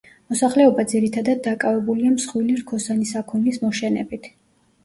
მოსახლეობა 0.33 0.85
ძირითადად 0.93 1.43
დაკავებულია 1.49 2.13
მსხვილი 2.15 2.57
რქოსანი 2.63 3.07
საქონლის 3.13 3.63
მოშენებით. 3.67 4.31